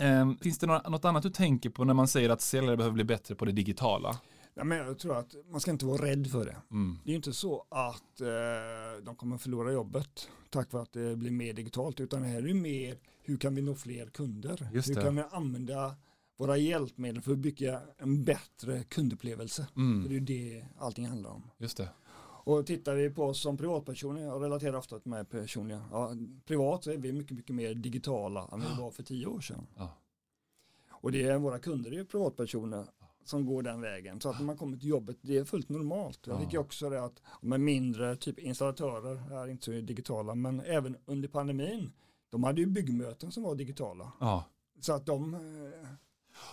[0.01, 3.03] Eh, finns det något annat du tänker på när man säger att säljare behöver bli
[3.03, 4.19] bättre på det digitala?
[4.53, 6.57] Ja, men jag tror att man ska inte vara rädd för det.
[6.71, 6.97] Mm.
[7.05, 8.27] Det är inte så att eh,
[9.03, 12.47] de kommer förlora jobbet tack vare att det blir mer digitalt utan det här är
[12.47, 14.69] ju mer hur kan vi nå fler kunder?
[14.73, 15.01] Just hur det.
[15.01, 15.95] kan vi använda
[16.37, 19.67] våra hjälpmedel för att bygga en bättre kundupplevelse.
[19.75, 20.09] Mm.
[20.09, 21.43] Det är det allting handlar om.
[21.57, 21.89] Just det.
[22.43, 26.11] Och tittar vi på oss som privatpersoner, jag relaterar ofta till mig personligen, ja,
[26.45, 29.67] privat så är vi mycket, mycket mer digitala än vi var för tio år sedan.
[29.75, 29.89] Ja.
[30.91, 32.85] Och det är våra kunder, det är privatpersoner
[33.23, 34.21] som går den vägen.
[34.21, 36.19] Så att när man kommer till jobbet, det är fullt normalt.
[36.27, 36.39] Jag Ja.
[36.45, 41.29] tycker också det att med mindre typ installatörer är inte så digitala, men även under
[41.29, 41.91] pandemin,
[42.29, 44.11] de hade ju byggmöten som var digitala.
[44.19, 44.45] Ja.
[44.79, 45.89] Så att de, eh,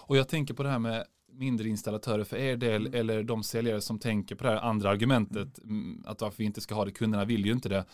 [0.07, 3.01] Och jag tänker på det här med mindre installatörer för er del Mm.
[3.01, 6.61] eller de säljare som tänker på det här andra argumentet mm, att varför vi inte
[6.61, 7.85] ska ha det, kunderna vill ju inte det.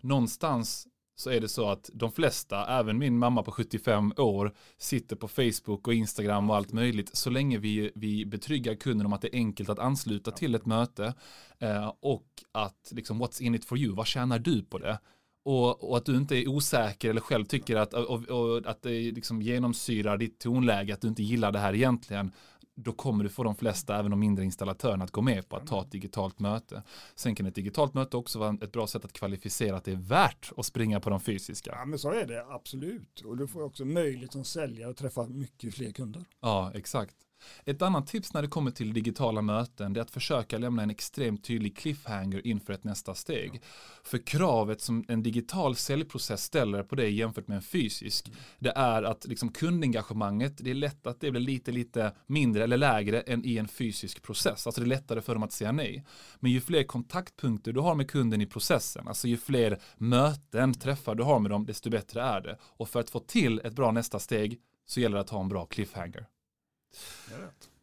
[0.00, 5.16] Någonstans så är det så att de flesta, även min mamma på 75 år, sitter
[5.16, 9.22] på Facebook och Instagram och allt möjligt så länge vi, vi betryggar kunden om att
[9.22, 11.14] det är enkelt att ansluta till ett möte
[11.58, 14.98] eh, och att liksom what's in it for you, vad tjänar du på det?
[15.44, 19.12] Och, och att du inte är osäker eller själv tycker att, och, och att det
[19.12, 22.32] liksom genomsyrar ditt tonläge, att du inte gillar det här egentligen,
[22.76, 25.66] då kommer du få de flesta, även de mindre installatörerna, att gå med på att
[25.66, 26.82] ta ett digitalt möte.
[27.14, 29.96] Sen kan ett digitalt möte också vara ett bra sätt att kvalificera att det är
[29.96, 31.74] värt att springa på de fysiska.
[31.78, 33.20] ja men så är det absolut.
[33.20, 36.24] Och du får också möjlighet som säljare att träffa mycket fler kunder.
[36.40, 37.16] Ja, exakt.
[37.64, 41.44] Ett annat tips när det kommer till digitala möten är att försöka lämna en extremt
[41.44, 43.62] tydlig cliffhanger inför ett nästa steg.
[44.02, 49.02] För kravet som en digital säljprocess ställer på dig jämfört med en fysisk det är
[49.02, 53.44] att liksom kundengagemanget det är lätt att det blir lite lite mindre eller lägre än
[53.44, 54.66] i en fysisk process.
[54.66, 56.04] Alltså det är lättare för dem att säga nej.
[56.40, 61.14] Men ju fler kontaktpunkter du har med kunden i processen, alltså ju fler möten, träffar
[61.14, 62.58] du har med dem, desto bättre är det.
[62.62, 65.48] Och för att få till ett bra nästa steg så gäller det att ha en
[65.48, 66.26] bra cliffhanger.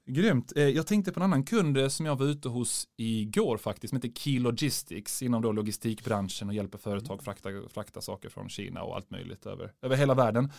[0.05, 0.53] Grymt.
[0.55, 3.89] Eh, Jag tänkte på en annan kund eh, som jag var ute hos igår faktiskt,
[3.89, 8.83] som heter Key Logistics inom då logistikbranschen och hjälper företag frakta, frakta saker från Kina
[8.83, 10.51] och allt möjligt över, över hela världen.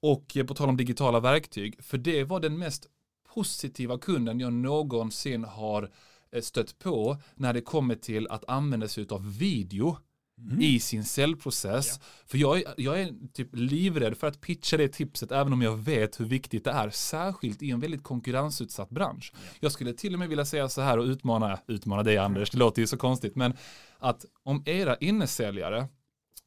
[0.00, 2.86] Och eh, på tal om digitala verktyg, för det var den mest
[3.34, 5.90] positiva kunden jag någonsin har
[6.40, 9.98] stött på när det kommer till att använda sig av video
[10.60, 12.00] i sin säljprocess.
[12.26, 15.76] För jag, är- jag är typ livrädd för att pitcha det tipset även om jag
[15.76, 19.32] vet hur viktigt det är, särskilt i en väldigt konkurrensutsatt bransch.
[19.60, 22.58] Jag skulle till och med vilja säga så här och utmana, utmana dig Anders, det
[22.58, 23.54] låter ju så konstigt, men
[23.98, 25.86] att om era innesäljare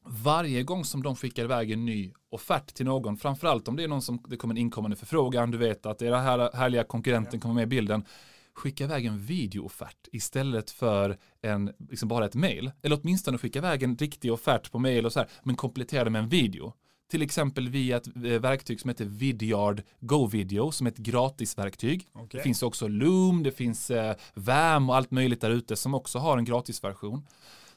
[0.06, 3.88] varje gång som de skickar iväg en ny offert till någon, framförallt om det är
[3.88, 7.54] någon som det kommer en inkommande förfrågan, du vet att era här, härliga konkurrenten kommer
[7.54, 8.04] med i bilden,
[8.54, 12.70] skicka iväg en videooffert istället för en, liksom bara ett mail.
[12.82, 16.10] Eller åtminstone skicka iväg en riktig offert på mail och så här, men komplettera det
[16.10, 16.72] med en video.
[17.10, 22.08] Till exempel via ett eh, verktyg som heter Vidyard Go Video som är ett gratisverktyg.
[22.12, 22.28] Okej.
[22.32, 26.18] Det finns också Loom, det finns eh, VAM och allt möjligt där ute som också
[26.18, 27.26] har en gratisversion.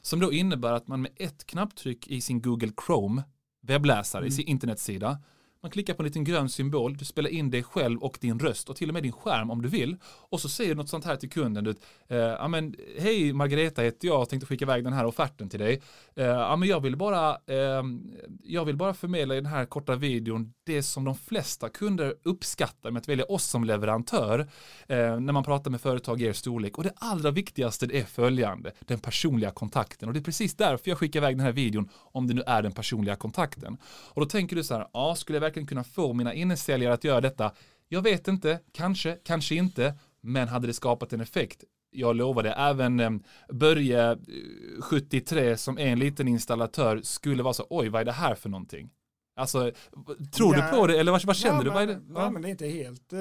[0.00, 3.22] Som då innebär att man med ett knapptryck i sin Google Chrome
[3.62, 5.18] webbläsare, i sin internetsida,
[5.64, 8.70] man klickar på en liten grön symbol, du spelar in dig själv och din röst
[8.70, 9.96] och till och med din skärm om du vill.
[10.04, 11.64] Och så säger du något sånt här till kunden.
[11.64, 11.74] Du,
[12.08, 15.60] eh, ja, men, Hej Margareta heter jag och tänkte skicka iväg den här offerten till
[15.60, 15.82] dig.
[16.14, 17.82] Eh, ja, men jag, vill bara, eh,
[18.42, 22.90] jag vill bara förmedla i den här korta videon det som de flesta kunder uppskattar
[22.90, 24.38] med att välja oss som leverantör
[24.88, 26.78] eh, när man pratar med företag i er storlek.
[26.78, 30.08] Och det allra viktigaste är följande, den personliga kontakten.
[30.08, 32.62] Och det är precis därför jag skickar iväg den här videon om det nu är
[32.62, 33.76] den personliga kontakten.
[33.84, 37.04] Och då tänker du så här, ja, skulle jag verkligen kunna få mina innesäljare att
[37.04, 37.52] göra detta?
[37.88, 41.64] Jag vet inte, kanske, kanske inte, men hade det skapat en effekt?
[41.90, 44.18] Jag lovade även ehm, Börje, eh,
[44.80, 48.48] 73, som är en liten installatör, skulle vara så, oj, vad är det här för
[48.48, 48.90] någonting?
[49.36, 49.70] Alltså,
[50.32, 50.70] tror Ja.
[50.70, 51.70] du på det, eller vad, vad känner ja, du?
[51.70, 51.74] Men,
[52.12, 52.22] Vad det?
[52.24, 52.30] ja.
[52.30, 53.20] men det är inte helt eh,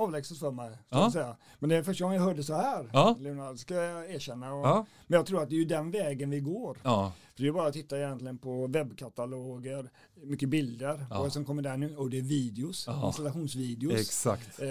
[0.00, 0.78] avlägset för mig.
[0.88, 1.10] Ja.
[1.12, 1.36] Säga.
[1.58, 3.16] Men det är första gången jag hörde så här, Ja.
[3.20, 4.54] Leonard, ska jag erkänna.
[4.54, 4.86] Och, Ja.
[5.06, 6.78] Men jag tror att det är ju den vägen vi går.
[6.82, 9.90] Ja, För det är bara att titta egentligen på webbkataloger,
[10.22, 11.18] mycket bilder, Ja.
[11.18, 13.06] vad som kommer där nu, och det är videos, Ja.
[13.06, 14.00] installationsvideos.
[14.00, 14.60] exakt.
[14.60, 14.66] Eh,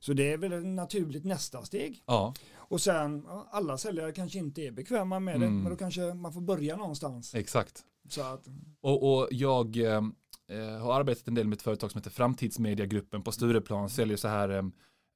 [0.00, 2.02] så det är väl ett naturligt nästa steg.
[2.06, 2.34] Ja,
[2.68, 5.62] Och sen, ja, alla säljare kanske inte är bekväma med det, Mm.
[5.62, 7.34] men då kanske man får börja någonstans.
[7.34, 7.82] exakt.
[8.08, 8.46] Så att,
[8.80, 10.02] Och, och jag eh,
[10.48, 14.28] eh har arbetat en del med ett företag som heter Framtidsmediagruppen på Stureplan, säljer så
[14.28, 14.64] här eh,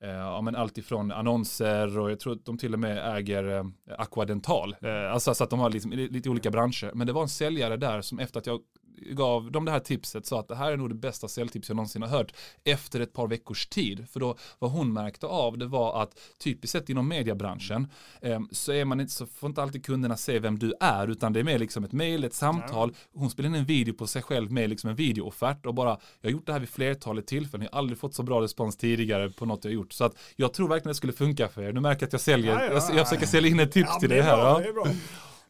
[0.05, 3.59] eh, ja, men allt ifrån annonser och jag tror att de till och med äger
[3.59, 3.64] eh,
[3.98, 4.76] Aquadental.
[4.83, 6.90] Eh, alltså så att de har liksom, lite olika branscher.
[6.94, 8.61] Men det var en säljare där som efter att jag
[9.00, 11.76] gav dem det här tipset sa att det här är nog det bästa säljtips jag
[11.76, 12.32] någonsin har hört
[12.64, 14.06] efter ett par veckors tid.
[14.10, 17.88] För då vad hon märkte av det var att typiskt sett inom mediebranschen
[18.20, 21.32] eh, så, är man inte, så får inte alltid kunderna se vem du är utan
[21.32, 22.94] det är mer liksom ett mail, ett samtal.
[23.14, 26.30] Hon spelar in en video på sig själv med liksom en videooffert och bara jag
[26.30, 27.66] har gjort det här vid flertalet tillfällen.
[27.70, 29.92] Jag har aldrig fått så bra respons tidigare på något jag gjort.
[29.92, 31.72] Så att jag tror verkligen det skulle funka för er.
[31.72, 33.04] Nu märker jag att jag säljer, Ja, ja, jag, jag ja.
[33.04, 34.38] försöker sälja in ett tips ja, till dig det här.
[34.38, 34.86] Ja.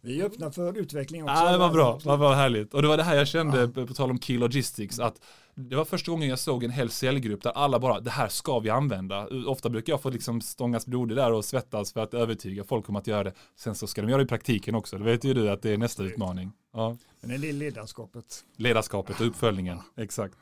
[0.02, 1.34] Vi är öppna för utveckling också.
[1.34, 2.74] Ja, det var bra, det var härligt.
[2.74, 3.86] Och det var det här jag kände, ja.
[3.86, 5.20] på tal om Key Logistics, att
[5.54, 8.58] det var första gången jag såg en hel säljgrupp där alla bara, det här ska
[8.58, 9.28] vi använda.
[9.46, 12.96] Ofta brukar jag få liksom stångas blodig där och svettas för att övertyga folk om
[12.96, 13.32] att göra det.
[13.56, 15.70] Sen så ska de göra det i praktiken också, det vet ju du att det
[15.70, 16.52] är nästa utmaning.
[16.72, 16.96] Ja.
[17.20, 18.44] Men det är ledarskapet.
[18.56, 20.36] Ledarskapet och uppföljningen, exakt.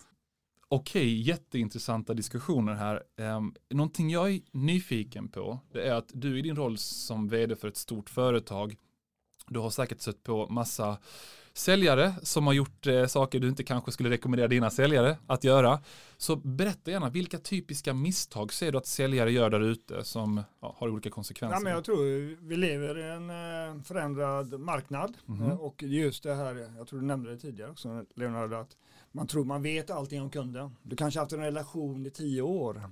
[0.71, 3.03] Okej, jätteintressanta diskussioner här.
[3.37, 7.57] Um, någonting jag är nyfiken på, det är att du i din roll som vd
[7.57, 8.77] för ett stort företag,
[9.51, 10.99] du har säkert sett på massa
[11.59, 15.81] säljare som har gjort eh, saker du inte kanske skulle rekommendera dina säljare att göra.
[16.17, 20.75] Så berätta gärna, vilka typiska misstag ser du att säljare gör där ute som ja,
[20.79, 21.57] har olika konsekvenser?
[21.57, 25.57] Ja, men jag tror vi lever i en eh, förändrad marknad mm -hmm.
[25.57, 28.77] och just det här, jag tror du nämnde det tidigare också Leonardo, att
[29.13, 30.77] man tror man vet allting om kunden.
[30.83, 32.91] Du kanske haft en relation i tio år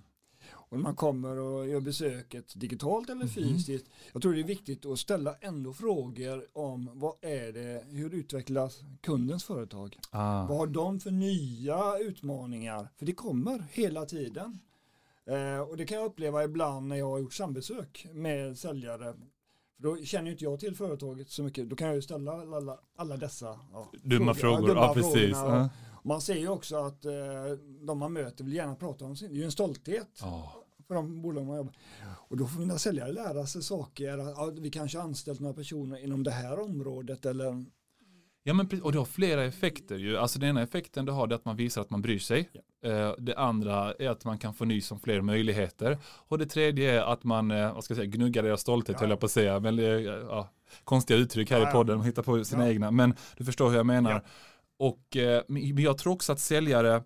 [0.68, 3.28] och man kommer och gör besöket digitalt eller mhm.
[3.28, 3.86] fysiskt.
[3.86, 3.98] Mm.
[4.12, 8.80] Jag tror det är viktigt att ställa ändå frågor om vad är det, hur utvecklas
[9.00, 9.98] kundens företag?
[10.10, 10.46] Ah.
[10.46, 12.88] Vad har de för nya utmaningar?
[12.98, 14.58] För det kommer hela tiden.
[15.26, 19.14] Eh, och det kan jag uppleva ibland när jag har gjort sambesök med säljare.
[19.76, 21.68] För då känner inte jag till företaget så mycket.
[21.68, 24.56] Då kan jag ju ställa alla, alla dessa ja, dumma frågor.
[24.56, 24.76] frågor.
[24.76, 25.30] Ja, precis.
[25.30, 25.68] Ja.
[26.06, 27.12] Man ser ju också att eh,
[27.80, 30.22] de man möter vill gärna prata om sin, det är ju en stolthet.
[30.22, 30.48] Oh.
[30.86, 31.74] För de bolag man jobbar.
[32.28, 36.22] Och då får mina säljare lära sig saker, ja, vi kanske anställt några personer inom
[36.22, 37.64] det här området eller
[38.42, 40.16] Ja men och det har flera effekter ju.
[40.16, 42.50] Alltså den ena effekten det har det att man visar att man bryr sig.
[42.52, 42.90] Ja.
[42.90, 45.98] Eh, det andra är att man kan få nys om fler möjligheter.
[46.04, 49.00] Och det tredje är att man, eh, vad ska jag säga, gnuggar deras stolthet ja.
[49.00, 49.60] höll jag på att säga.
[49.60, 50.48] Men, ja,
[50.84, 52.90] konstiga uttryck här ja, i podden, man hittar på sina egna.
[52.90, 54.22] Men du förstår hur jag menar.
[54.78, 57.02] Och eh, men jag tror också att säljare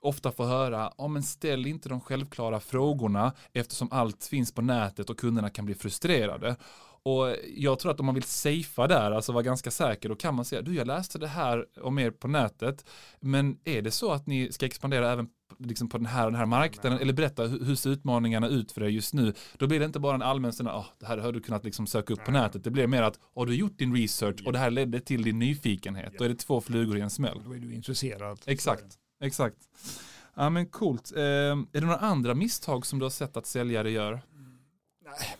[0.00, 5.10] ofta får höra, ja men ställ inte de självklara frågorna eftersom allt finns på nätet
[5.10, 6.56] och kunderna kan bli frustrerade.
[7.02, 10.34] Och jag tror att om man vill safea där, alltså vara ganska säker, då kan
[10.34, 12.84] man säga, du jag läste det här om er på nätet,
[13.20, 16.38] men är det så att ni ska expandera även liksom på den här och den
[16.38, 19.86] här marknaden, eller berätta hur ser utmaningarna ut för er just nu, då blir det
[19.86, 22.30] inte bara en allmän sån oh, det här har du kunnat liksom söka upp på
[22.30, 25.22] nätet, det blir mer att, har du gjort din research och det här ledde till
[25.22, 27.40] din nyfikenhet, då är det två flugor i en smäll.
[27.44, 28.40] Då är du intresserad.
[28.46, 29.56] Exakt, exakt.
[30.34, 31.12] Ja men coolt.
[31.16, 34.22] Eh, är det några andra misstag som du har sett att säljare gör?
[35.04, 35.36] Nej,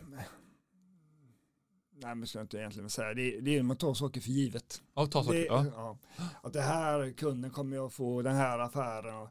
[2.05, 3.15] nej men ska jag inte egentligen säga.
[3.15, 4.83] Det, det är man tar saker för givet.
[4.95, 5.39] Ja, ta saker.
[5.39, 5.67] Det, ja.
[5.77, 5.99] ja.
[6.43, 9.29] Att det här kunden kommer jag få, den här affären.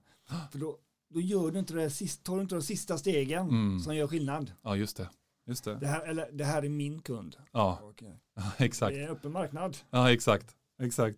[0.52, 0.78] För då,
[1.10, 3.80] då gör du inte det sista, tar du inte de sista stegen mm.
[3.80, 4.52] som gör skillnad.
[4.62, 5.10] Ja, just det.
[5.46, 5.76] Just det.
[5.76, 7.36] Det, här, eller, det här är min kund.
[7.52, 8.14] Ja, okay.
[8.36, 8.96] ja exakt.
[8.96, 9.78] Det är en öppen marknad.
[9.90, 10.56] Ja, exakt.
[10.82, 11.18] Exakt.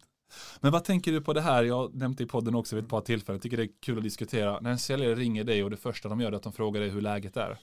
[0.60, 1.64] Men vad tänker du på det här?
[1.64, 3.36] Jag nämnt i podden också vid ett par tillfällen.
[3.36, 4.60] Jag tycker det är kul att diskutera.
[4.60, 6.90] När en säljare ringer dig och det första de gör är att de frågar dig
[6.90, 7.58] hur läget är.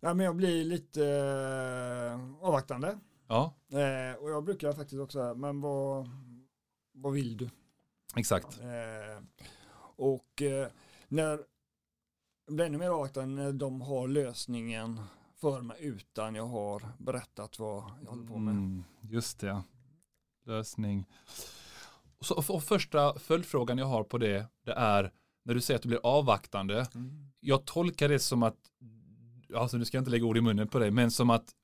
[0.00, 2.98] Ja, men jag blir lite eh, avvaktande.
[3.28, 3.54] Ja.
[3.72, 6.10] Eh, och jag brukar faktiskt också, men vad,
[6.94, 7.50] vad vill du?
[8.16, 8.60] Exakt.
[8.60, 9.22] Eh,
[9.96, 10.68] och eh,
[11.08, 11.40] när jag
[12.46, 15.00] blir ännu mer avvaktande när de har lösningen
[15.34, 18.52] för mig utan jag har berättat vad jag håller på med.
[18.52, 19.62] Mm, just det.
[20.46, 21.06] Lösning.
[22.20, 25.12] Så, och första följdfrågan jag har på det, det är
[25.44, 26.86] när du säger att du blir avvaktande.
[26.94, 27.30] Mm.
[27.40, 28.56] Jag tolkar det som att,
[29.54, 31.54] alltså nu ska jag inte lägga ord i munnen på dig, men som att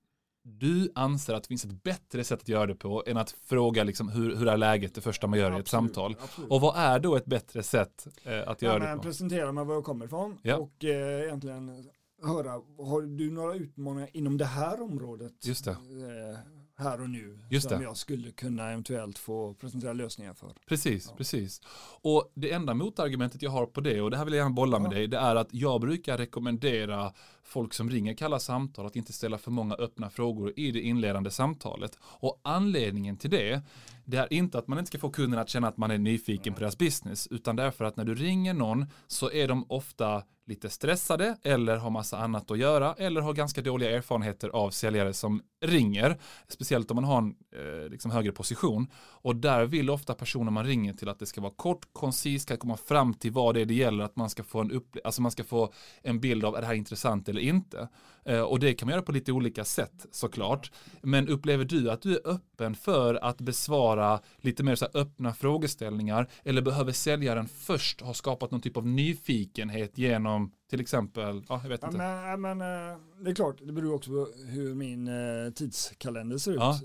[0.43, 3.85] du anser att det finns ett bättre sätt att göra det på än att fråga
[3.85, 6.17] liksom hur, hur är läget det första man gör ja, i ett samtal.
[6.23, 6.51] Absolut.
[6.51, 9.03] Och vad är då ett bättre sätt eh, att göra ja, det på?
[9.03, 10.57] Presentera mig var jag kommer ifrån ja.
[10.57, 11.91] och eh, egentligen
[12.23, 15.47] höra, har du några utmaningar inom det här området?
[15.47, 15.71] Just det.
[15.71, 16.39] Eh,
[16.83, 17.85] här och nu Just som det.
[17.85, 20.53] jag skulle kunna eventuellt få presentera lösningar för.
[20.67, 21.17] Precis, ja.
[21.17, 21.61] precis.
[22.03, 24.79] Och det enda motargumentet jag har på det, och det här vill jag gärna bolla
[24.79, 24.97] med ja.
[24.97, 27.13] dig, det är att jag brukar rekommendera
[27.45, 31.31] folk som ringer kalla samtal att inte ställa för många öppna frågor i det inledande
[31.31, 31.99] samtalet.
[32.03, 33.63] Och anledningen till det,
[34.05, 36.55] det är inte att man inte ska få kunden att känna att man är nyfiken
[36.55, 40.71] på deras business, utan därför att när du ringer någon så är de ofta lite
[40.71, 45.43] stressade eller har massa annat att göra eller har ganska dåliga erfarenheter av säljare som
[45.65, 48.87] ringer, speciellt om man har en eh, liksom högre position.
[48.95, 52.57] Och där vill ofta personer man ringer till att det ska vara kort, koncist, ska
[52.57, 55.23] komma fram till vad det är det gäller, att man ska få en, upple- alltså
[55.23, 57.89] man ska få en bild av är det här intressant eller inte.
[58.25, 60.73] Eh, och det kan man göra på lite olika sätt såklart.
[61.03, 66.31] Men upplever du att du är öppen för att besvara lite mer så öppna frågeställningar
[66.45, 71.69] eller behöver säljaren först ha skapat någon typ av nyfikenhet genom till exempel, ja, jag
[71.69, 71.97] vet inte.
[71.97, 76.39] Ja, men, men, eh, det är klart, det beror också på hur min eh, tidskalender
[76.39, 76.59] ser ut.
[76.59, 76.81] Ja.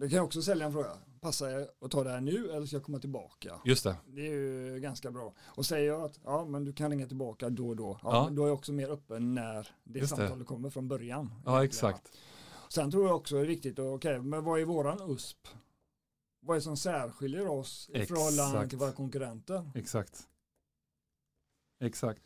[0.00, 2.76] Det kan också sälja en fråga passar jag att ta det här nu eller ska
[2.76, 3.60] jag komma tillbaka?
[3.64, 3.96] Just det.
[4.06, 5.34] Det är ju ganska bra.
[5.40, 8.28] Och säger jag att ja, men du kan ringa tillbaka då och då, ja, ja.
[8.30, 10.44] då är jag också mer öppen när det Just samtalet det.
[10.44, 11.34] kommer från början.
[11.44, 12.12] Ja, exakt.
[12.68, 15.48] Sen tror jag också det är viktigt, okej, okay, men vad är våran USP?
[16.40, 19.70] Vad är det som särskiljer oss i förhållande till våra konkurrenter?
[19.74, 20.28] Exakt.
[21.80, 22.22] Exakt.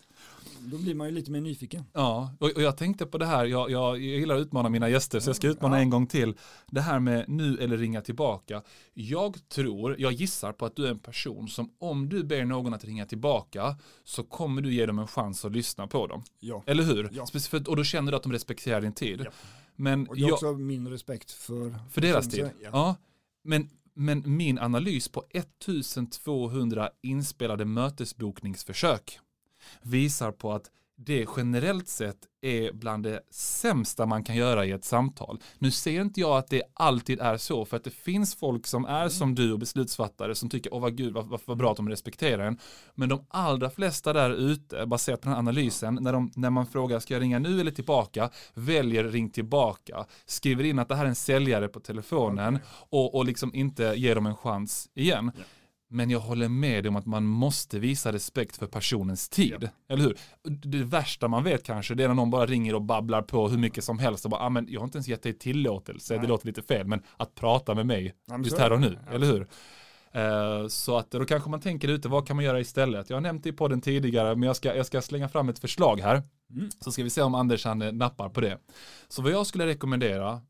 [0.61, 1.85] Då blir man ju lite mer nyfiken.
[1.93, 4.89] Ja, och, och jag tänkte på det här, jag, jag, jag gillar att utmana mina
[4.89, 5.83] gäster så jag ska utmana ja.
[5.83, 6.35] en gång till.
[6.67, 8.63] Det här med nu eller ringa tillbaka.
[8.95, 12.75] Jag tror, jag gissar på att du är en person som om du ber någon
[12.75, 16.25] att ringa tillbaka så kommer du ge dem en chans att lyssna på dem.
[16.41, 16.63] Ja.
[16.67, 17.11] Eller hur?
[17.13, 17.27] Ja.
[17.27, 19.21] Specifikt, och då känner du att de respekterar din tid.
[19.25, 19.31] Ja.
[19.77, 22.51] Men och det är jag, också min respekt för, för deras tid.
[22.63, 22.69] Ja.
[22.73, 22.97] ja.
[23.45, 29.19] Men men min analys på 1200 inspelade mötesbokningsförsök
[29.83, 34.85] visar på att det generellt sett är bland det sämsta man kan göra i ett
[34.85, 35.41] samtal.
[35.59, 38.85] Nu ser inte jag att det alltid är så, för att det finns folk som
[38.85, 41.89] är som du och beslutsfattare som tycker, åh vad gud, vad, vad bra att de
[41.89, 42.59] respekterar en.
[42.95, 46.67] Men de allra flesta där ute, baserat på den här analysen, när, de, när man
[46.67, 51.05] frågar, ska jag ringa nu eller tillbaka, väljer ring tillbaka, skriver in att det här
[51.05, 52.59] är en säljare på telefonen
[52.91, 55.33] och, och liksom inte ger dem en chans igen.
[55.93, 59.59] Men jag håller med om att man måste visa respekt för personens tid.
[59.61, 59.69] Ja.
[59.89, 60.17] Eller hur?
[60.43, 63.59] Det värsta man vet kanske det är när någon bara ringer och babblar på hur
[63.59, 66.23] mycket som helst och bara, ah, men jag har inte ens gett dig tillåtelse, Nej.
[66.23, 69.15] det låter lite fel, men att prata med mig just här och nu, ja.
[69.15, 69.47] eller hur?
[70.17, 73.11] Uh, så att då kanske man tänker ute, vad kan man göra istället?
[73.11, 75.59] Jag har nämnt det i podden tidigare, men jag ska, jag ska slänga fram ett
[75.59, 76.23] förslag här.
[76.51, 76.71] Mm.
[76.81, 78.59] Så ska vi se om Anders han eh, nappar på det.
[79.09, 80.41] Så vad jag skulle rekommendera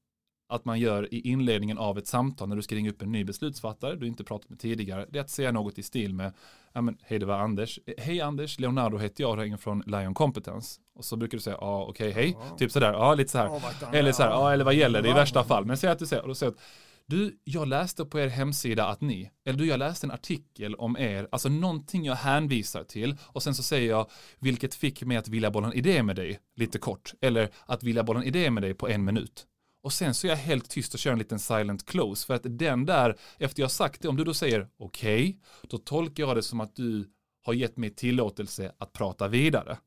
[0.53, 3.25] att man gör i inledningen av ett samtal när du ska ringa upp en ny
[3.25, 6.33] beslutsfattare du inte pratat med tidigare, det är att säga något i stil med
[6.73, 10.15] ja, men, hej det var Anders, hej Anders, Leonardo heter jag och ringer från Lion
[10.15, 10.81] Competence.
[10.95, 12.57] Och så brukar du säga ja okej okay, hej, ja.
[12.57, 13.61] typ sådär, ja lite så här,
[13.93, 16.07] eller så här, ja eller vad gäller det i värsta fall, men säg att du
[16.07, 16.59] säger, och då säger att
[17.07, 20.97] du, jag läste på er hemsida att ni, eller du, jag läste en artikel om
[20.97, 25.29] er, alltså någonting jag hänvisar till och sen så säger jag, vilket fick mig att
[25.29, 28.63] vilja bolla en idé med dig, lite kort, eller att vilja bolla en idé med
[28.63, 29.47] dig på en minut.
[29.83, 32.27] Och sen så är jag helt tyst och kör en liten silent close.
[32.27, 35.37] För att den där, efter jag sagt det, om du då säger okej, okay,
[35.71, 37.11] då tolkar jag det som att du
[37.45, 39.79] har gett mig tillåtelse att prata vidare.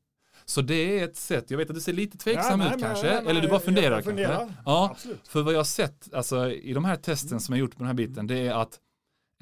[0.44, 2.80] Så det är ett sätt, jag vet att du ser lite tveksam ja, ut nej,
[2.80, 4.36] kanske, nej, nej, eller du bara funderar, jag funderar.
[4.36, 4.54] kanske.
[4.64, 5.28] Ja, Absolut.
[5.28, 7.86] för vad jag har sett, alltså i de här testen som jag gjort på den
[7.86, 8.80] här biten, det är att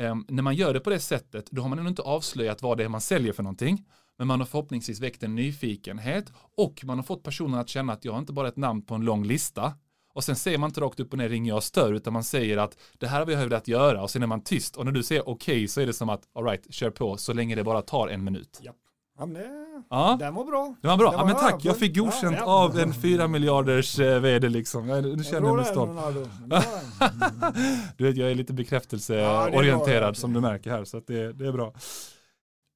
[0.01, 2.79] um, när man gör det på det sättet, då har man ännu inte avslöjat vad
[2.79, 3.85] det är man säljer för någonting,
[4.19, 8.05] men man har förhoppningsvis väckt en nyfikenhet och man har fått personen att känna att
[8.05, 9.73] jag har inte bara ett namn på en lång lista,
[10.15, 12.57] och sen säger man inte rakt upp och ner ringer jag stör utan man säger
[12.57, 15.03] att det här har vi velat göra och sen är man tyst och när du
[15.03, 17.83] säger okej okay, så är det som att alright kör på så länge det bara
[17.83, 18.61] tar en minut.
[18.63, 18.77] Japp.
[19.19, 20.17] Ja, men det, ja.
[20.21, 20.75] Den var bra.
[20.83, 21.11] Det var bra.
[21.11, 24.89] Den ja, men tack, jag fick godkänt ja, av en fyra miljarders eh, vd liksom.
[24.89, 26.01] Jag, nu känner jag mig stolt.
[27.97, 31.47] du vet, jag är lite bekräftelseorienterad ja, som du märker här, så att det, det
[31.47, 31.75] är bra.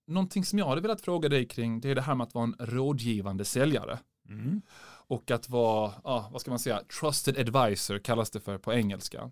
[0.07, 2.45] Någonting som jag hade velat fråga dig kring, det är det här med att vara
[2.45, 3.99] en rådgivande säljare.
[4.29, 4.63] Mm
[5.09, 9.31] och att vara, ja, vad ska man säga, trusted advisor kallas det för på engelska.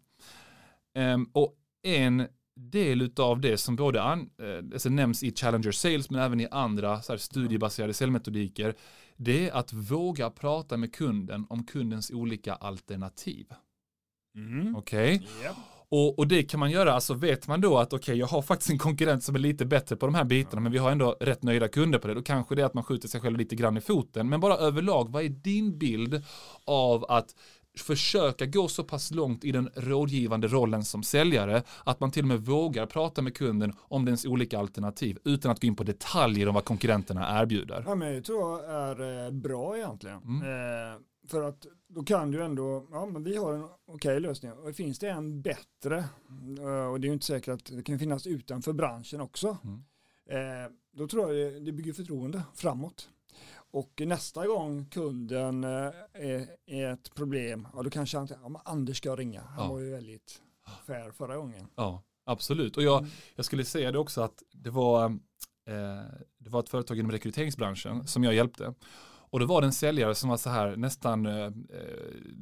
[0.94, 6.10] Um, och en del av det som både an, eh, alltså nämns i Challenger Sales
[6.10, 8.74] men även i andra så här, studiebaserade säljmetodiker
[9.16, 13.46] det är att våga prata med kunden om kundens olika alternativ.
[14.36, 14.76] Mm.
[14.76, 15.16] Okej?
[15.16, 15.44] Okay?
[15.44, 15.56] Yep.
[15.88, 18.42] Och, och, det kan man göra, alltså vet man då att okej, okay, jag har
[18.42, 21.16] faktiskt en konkurrent som är lite bättre på de här bitarna, men vi har ändå
[21.20, 23.57] rätt nöjda kunder på det, då kanske det är att man skjuter sig själv lite
[23.57, 24.29] grann i foten.
[24.29, 26.22] Men bara överlag, vad är din bild
[26.64, 27.35] av att
[27.79, 32.29] försöka gå så pass långt i den rådgivande rollen som säljare att man till och
[32.29, 36.49] med vågar prata med kunden om dens olika alternativ utan att gå in på detaljer
[36.49, 37.85] om vad konkurrenterna erbjuder.
[37.87, 40.22] Ja, men det tror jag är eh, bra egentligen.
[40.22, 40.42] Mm.
[40.42, 44.52] Eh, för att då kan du ändå, ja men vi har en okej okay lösning.
[44.52, 45.96] Och finns det en bättre,
[46.58, 49.56] eh, och det är ju inte säkert att det kan finnas utanför branschen också.
[49.64, 49.84] Mm.
[50.30, 53.08] Eh, då tror jag det, det bygger förtroende framåt.
[53.70, 55.70] Och nästa gång kunden eh,
[56.12, 59.40] är, är ett problem, ja då kanske han ja, Anders ska ringa.
[59.40, 59.72] Han ja.
[59.72, 60.42] var ju väldigt
[60.86, 61.66] fair förra gången.
[61.74, 62.76] Ja, absolut.
[62.76, 63.10] Och jag, mm.
[63.34, 66.02] jag skulle säga det också att det var, eh,
[66.38, 68.74] det var ett företag inom rekryteringsbranschen som jag hjälpte.
[69.30, 71.50] Och då var det en säljare som var så här nästan, eh, eh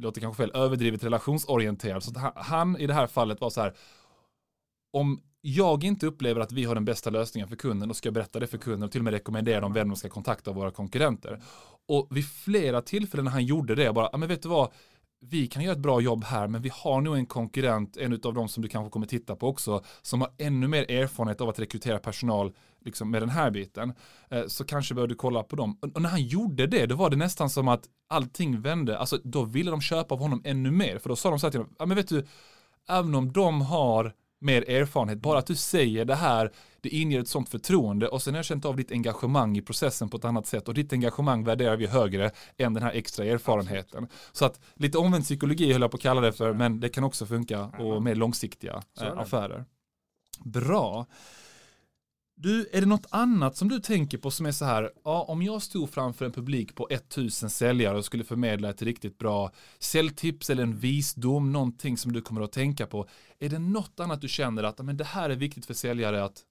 [0.01, 2.03] låter kanske fel, överdrivet relationsorienterad.
[2.03, 3.75] Så han i det här fallet var så här,
[4.93, 8.15] om jag inte upplever att vi har den bästa lösningen för kunden, då ska jag
[8.15, 10.57] berätta det för kunden och till och med rekommendera dem vem de ska kontakta av
[10.57, 11.43] våra konkurrenter.
[11.89, 14.73] Och vid flera tillfällen när han gjorde det, bara, men vet du vad,
[15.29, 18.35] vi kan göra ett bra jobb här, men vi har nog en konkurrent, en av
[18.35, 21.59] de som du kanske kommer titta på också, som har ännu mer erfarenhet av att
[21.59, 22.53] rekrytera personal
[22.85, 23.93] liksom, med den här biten.
[24.31, 25.79] Eh, så kanske bör du kolla på dem.
[25.95, 28.99] Och när han gjorde det, då var det nästan som att allting vände.
[28.99, 31.51] Alltså, då ville de köpa av honom ännu mer, för då sa de så här
[31.51, 32.27] till honom, ja men vet du,
[32.89, 35.19] även om de har mer erfarenhet.
[35.19, 36.53] Bara att du säger det här,
[36.85, 40.09] det inger ett sånt förtroende och sen har jag känt av ditt engagemang i processen
[40.09, 44.09] på ett annat sätt och ditt engagemang värderar vi högre än den här extra erfarenheten.
[44.33, 47.05] Så att lite omvänd psykologi höll jag på att kalla det för, men det kan
[47.05, 49.65] också funka och mer långsiktiga eh, affärer.
[50.45, 51.07] Bra.
[52.37, 55.43] Du, är det något annat som du tänker på som är så här, ja, om
[55.43, 60.51] jag stod framför en publik på 1000 säljare och skulle förmedla ett riktigt bra säljtips
[60.51, 63.09] eller en visdom, någonting som du kommer att tänka på.
[63.39, 66.43] Är det något annat du känner att men det här är viktigt för säljare att,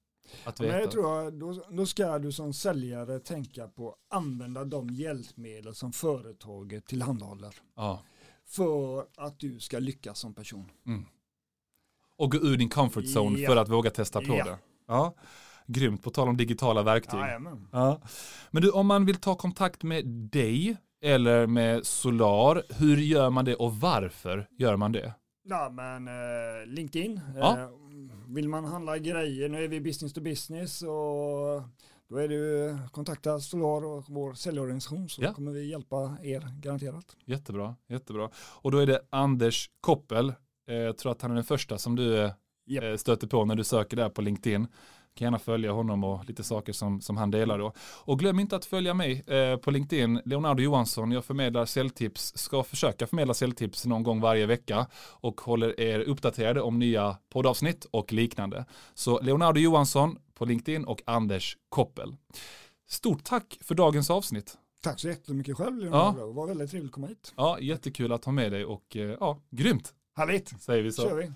[0.43, 0.79] att Men veta?
[0.81, 5.75] jag tror jag, då, då ska du som säljare tänka på att använda de hjälpmedel
[5.75, 8.01] som företaget tillhandahåller Ja.
[8.47, 10.69] för att du ska lyckas som person.
[12.17, 13.49] Och gå ur din comfort zone Ja.
[13.49, 14.45] för att våga testa på Ja.
[14.45, 14.57] det.
[14.87, 15.13] Ja.
[15.67, 17.19] Grymt, på tal om digitala verktyg.
[17.19, 17.67] Jajamän.
[17.71, 18.01] Ja.
[18.51, 23.45] Men du, om man vill ta kontakt med dig eller med Solar, hur gör man
[23.45, 25.13] det och varför gör man det?
[25.45, 27.59] Ja men eh, LinkedIn, Ja.
[27.59, 27.69] eh,
[28.33, 31.61] vill man handla grejer, nu är vi business to business och
[32.09, 35.33] då är det ju kontakta Solar och vår säljorganisation så Ja.
[35.33, 37.15] kommer vi hjälpa er garanterat.
[37.25, 38.29] Jättebra, jättebra.
[38.61, 40.29] Och då är det Anders Koppel,
[40.67, 42.31] eh, jag tror att han är den första som du
[42.65, 42.83] Japp.
[42.83, 44.67] eh, stöter på när du söker där på LinkedIn.
[45.15, 47.73] Kan gärna följa honom och lite saker som, som han delar då.
[47.79, 51.11] Och glöm inte att följa mig eh, på LinkedIn, Leonardo Johansson.
[51.11, 56.61] Jag förmedlar säljtips, ska försöka förmedla säljtips någon gång varje vecka och håller er uppdaterade
[56.61, 58.65] om nya poddavsnitt och liknande.
[58.93, 62.15] Så Leonardo Johansson på LinkedIn och Anders Koppel.
[62.89, 64.57] Stort tack för dagens avsnitt.
[64.83, 67.33] Tack så jättemycket själv Leonardo, det var väldigt trevligt att komma hit.
[67.37, 71.01] Ja, jättekul att ha med dig och eh, ja, grymt Härligt, säger vi så.
[71.01, 71.31] kör vi.